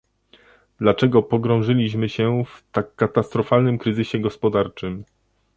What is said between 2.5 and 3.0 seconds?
tak